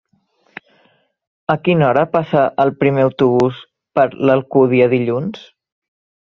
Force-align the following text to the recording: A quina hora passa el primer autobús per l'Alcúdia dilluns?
A 1.53 1.55
quina 1.67 1.85
hora 1.87 2.03
passa 2.15 2.45
el 2.63 2.73
primer 2.79 3.05
autobús 3.09 3.61
per 4.01 4.07
l'Alcúdia 4.31 4.89
dilluns? 4.97 5.47